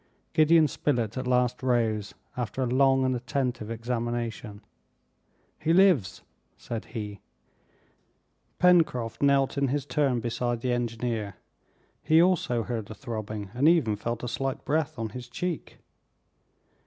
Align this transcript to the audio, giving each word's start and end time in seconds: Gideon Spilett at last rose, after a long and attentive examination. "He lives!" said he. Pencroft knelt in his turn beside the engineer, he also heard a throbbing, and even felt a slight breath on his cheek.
Gideon 0.33 0.67
Spilett 0.67 1.15
at 1.15 1.27
last 1.27 1.61
rose, 1.61 2.15
after 2.35 2.63
a 2.63 2.65
long 2.65 3.05
and 3.05 3.15
attentive 3.15 3.69
examination. 3.69 4.61
"He 5.59 5.73
lives!" 5.73 6.23
said 6.57 6.85
he. 6.85 7.19
Pencroft 8.57 9.21
knelt 9.21 9.59
in 9.59 9.67
his 9.67 9.85
turn 9.85 10.19
beside 10.19 10.61
the 10.61 10.73
engineer, 10.73 11.35
he 12.01 12.19
also 12.19 12.63
heard 12.63 12.89
a 12.89 12.95
throbbing, 12.95 13.51
and 13.53 13.67
even 13.69 13.95
felt 13.95 14.23
a 14.23 14.27
slight 14.27 14.65
breath 14.65 14.97
on 14.97 15.09
his 15.09 15.29
cheek. 15.29 15.77